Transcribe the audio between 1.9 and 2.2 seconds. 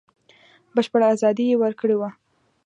وه.